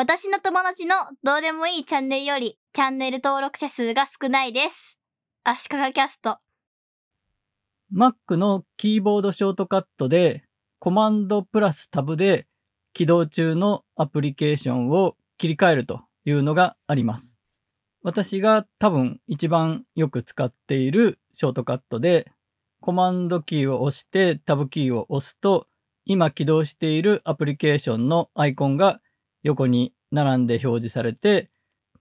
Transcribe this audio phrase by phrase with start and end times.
[0.00, 0.94] 私の友達の
[1.24, 4.96] どうでもいいチャンネルよりチャンネル登録者数が少ないです。
[5.42, 6.38] 足利キャスト。
[7.92, 10.44] Mac のキーボードショートカットで
[10.78, 12.46] コマンドプラスタブで
[12.92, 17.40] 起動中のアプリケーションを切り替えるというのがあります。
[18.04, 22.30] 私が多分一番よく使っているショートカットで
[22.80, 25.66] コマンドキーを押してタブキーを押すと
[26.04, 29.00] 今起動しているアプリケーションのアイコンが
[29.48, 31.50] 横に並んで表示されて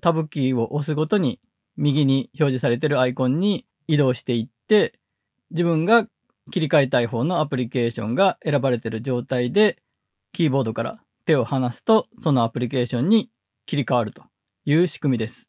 [0.00, 1.40] タブキーを押すごとに
[1.76, 4.98] 右に表示されてるアイコンに移動していって
[5.50, 6.06] 自分が
[6.50, 9.76] 切り替えたい方のアプリケーションが選ばれてる状態で、
[10.32, 13.30] キーボードから手を離すと、そのアプリケーションに
[13.66, 14.22] 切り替わると
[14.64, 15.48] いう仕組みです。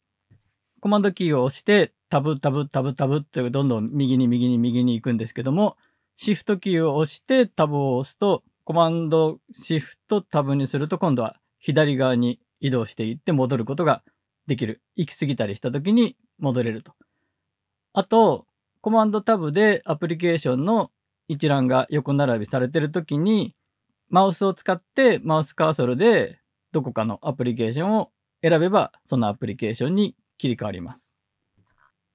[0.79, 5.77] コマンドキーを押して、タブタブタブタブってどんどん右に右に右に行くんですけども、
[6.15, 14.03] シフトキーを押してタブを押すと、コマンドシフトタブにすると今度は左側に移動していって戻ることが
[14.47, 14.81] できる。
[14.95, 16.93] 行き過ぎたりした時に戻れると。
[17.93, 18.45] あと、
[18.81, 20.91] コマンドタブでアプリケーションの
[21.27, 23.55] 一覧が横並びされてるときに、
[24.09, 26.39] マウスを使ってマウスカーソルで
[26.71, 31.15] どこかのアプリケーションを選べば、そのアプリケーションに切り替わります。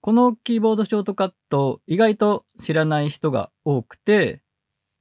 [0.00, 4.42] このキーボードショートカット、意外と知らない人が多くて、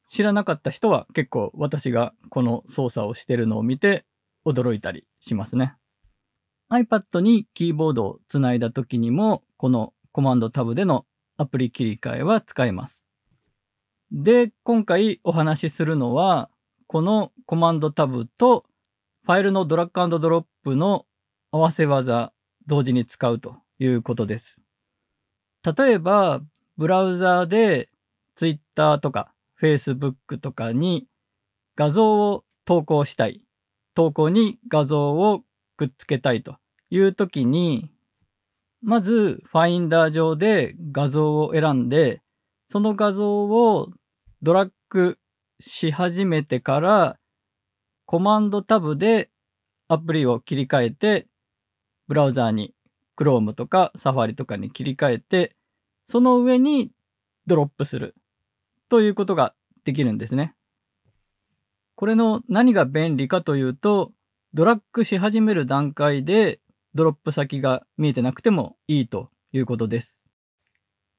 [0.09, 4.05] 知らなかった人は結構私がこの操作をしてるのを見て
[4.45, 5.75] 驚いたりしますね。
[6.71, 11.05] iPad にキーボードをつないだ時にも、このコマンドタブでの
[11.37, 13.05] アプリ切り替えは使えます。
[14.11, 16.49] で、今回お話しするのは、
[16.87, 18.65] このコマンドタブと
[19.23, 21.05] ファイルのドラッグドロップの
[21.51, 22.33] 合わせ技
[22.67, 24.61] 同時に使うということです。
[25.77, 26.41] 例えば、
[26.77, 27.89] ブラウザーで
[28.35, 31.07] Twitter とか Facebook とかに
[31.75, 33.41] 画像を投稿したい。
[33.93, 35.43] 投稿に画像を
[35.77, 36.57] くっつけたいと
[36.89, 37.91] いう時に、
[38.81, 42.21] まず、ファインダー上で画像を選んで、
[42.67, 43.89] その画像を
[44.41, 45.17] ドラッグ
[45.59, 47.17] し始めてから、
[48.05, 49.29] コマンドタブで
[49.87, 51.27] アプリを切り替えて、
[52.07, 52.73] ブラウザーに
[53.17, 55.55] Chrome とか Safari とかに切り替えて、
[56.07, 56.91] その上に
[57.47, 58.15] ドロップする
[58.89, 59.53] ということが
[59.85, 60.55] できるんですね。
[61.95, 64.11] これの何が便利かというと、
[64.53, 66.59] ドラッグし始める段階で
[66.95, 70.27] ドロップ先が見えてなくてもいいということです。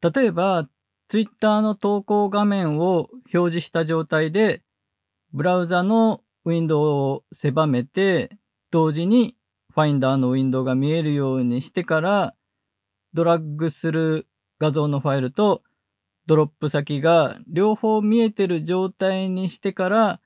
[0.01, 0.69] 例えば、
[1.09, 4.63] Twitter の投稿画面を表示した状態で、
[5.33, 8.37] ブラウザのウィンドウを狭めて、
[8.71, 9.37] 同時に
[9.75, 12.35] Finder のウィンドウが見えるようにしてから、
[13.13, 14.27] ドラッグする
[14.59, 15.63] 画像のファイルと
[16.27, 20.21] ドロップ先が両方見えてる状態にしてから、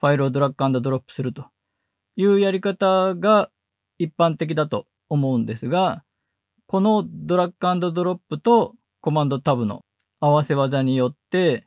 [0.00, 1.46] ファイルをドラッグドロップすると
[2.16, 3.50] いうやり方が
[3.98, 6.04] 一般的だと思うんですが、
[6.66, 9.84] このドラッグドロップとコマンドタブの
[10.20, 11.66] 合わせ技によって、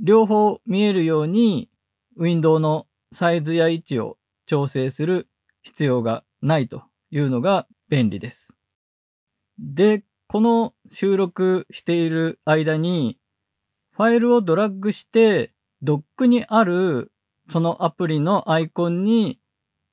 [0.00, 1.68] 両方見えるように
[2.16, 5.28] ウィンドウのサイズや位置を調整する
[5.62, 8.54] 必要がないというのが便利です。
[9.58, 13.18] で、この収録している間に、
[13.92, 17.12] ファイルをドラッグして、ドックにある
[17.48, 19.38] そのアプリのアイコンに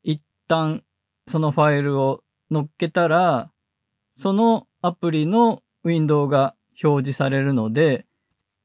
[0.04, 0.84] 一旦
[1.28, 3.52] そのファイルを乗っけたら、
[4.14, 8.06] そのアプリのウィンドウが表示されるので、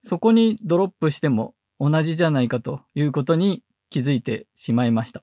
[0.03, 5.23] そこにドロップしても同じじゃないかということに気づいてしまいました。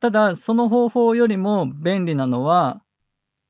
[0.00, 2.82] ただ、その方法よりも便利なのは、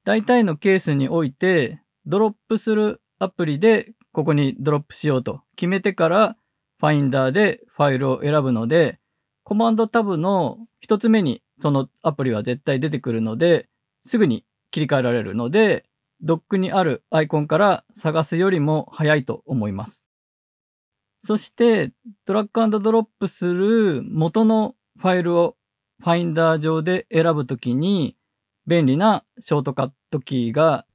[0.04, 6.36] 大体のケースにおいて、ドロップするアプリでここにドロップしようと決めてから、
[6.78, 8.98] ファインダーでファイルを選ぶので、
[9.44, 13.69] コマンドタブの一つ目にそのアプリは絶対出てくるので、
[14.04, 15.84] すぐに切り替えられるので、
[16.20, 20.08] ドックにあるアイコンから探すよりも早いと思います。
[21.20, 21.92] そして、
[22.25, 25.56] ドラッグドロップする元のファイルを
[26.00, 28.16] ファインダー上で選ぶときに、
[28.66, 30.87] 便利なショートカットキーが、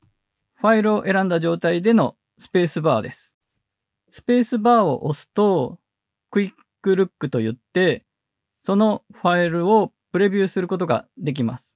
[0.56, 3.34] ファイルを選んだ状態でのスペースバーです。
[4.10, 5.80] スペースバーを押すと、
[6.30, 6.52] クイッ
[6.82, 8.07] クルックと言って、
[8.68, 11.74] そのファイルをプレビューすることができます。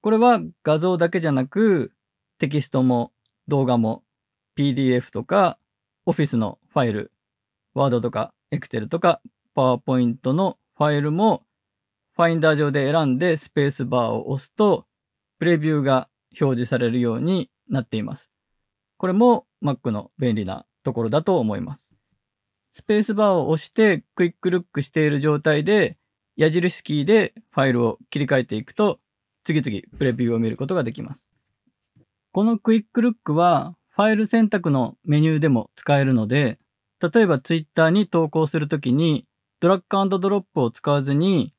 [0.00, 1.92] これは画像だけじゃなく、
[2.38, 3.12] テキストも
[3.48, 4.02] 動画も
[4.56, 5.58] PDF とか
[6.06, 7.12] Office のファイル、
[7.76, 9.20] Word とか Excel とか
[9.54, 11.42] PowerPoint のファイルも
[12.16, 14.86] ファインダー上で選んでスペースバーを押すと
[15.38, 16.08] プレビューが
[16.40, 18.30] 表示されるようになっています。
[18.96, 21.94] これも Mac の便利なところだと思います。
[22.76, 25.96] スペースバーを押してクイックルックしている状態で
[26.36, 28.98] 矢印キーでファイルを切り替えていくと、
[29.44, 31.30] 次々プレビューを見ることができます。
[32.32, 36.58] このクイックルックは、ファイル選択のメニューでも使えるので、
[37.00, 39.24] 例えば Twitter に投稿するときに、
[39.60, 41.54] ドラッグドロップを使わずに、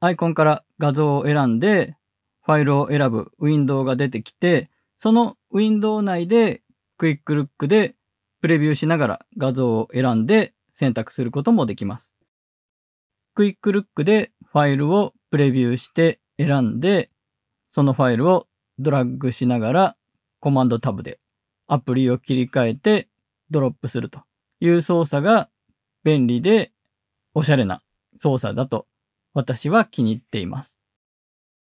[0.00, 1.94] アイコンから画像を選んで、
[2.42, 6.62] ファイルを選ぶウィンドウが出てきて、そのウィンドウ内で
[6.96, 7.96] クイックルックで
[8.40, 12.14] プレビューしながら画像を選んで選択することもできます。
[13.34, 17.10] クイックルックでファイルをプレビューして選んで、
[17.70, 18.46] そのファイルを
[18.78, 19.96] ドラッグしながら
[20.40, 21.18] コマンドタブで
[21.66, 23.08] アプリを切り替えて
[23.50, 24.20] ドロップすると
[24.60, 25.48] いう操作が
[26.02, 26.72] 便利で
[27.34, 27.82] おしゃれな
[28.18, 28.86] 操作だと
[29.32, 30.83] 私は気に入っています。